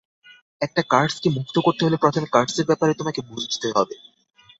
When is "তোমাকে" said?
2.93-3.21